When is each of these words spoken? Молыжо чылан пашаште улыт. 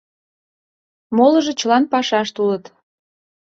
Молыжо 1.15 1.51
чылан 1.59 1.83
пашаште 1.91 2.37
улыт. 2.45 2.65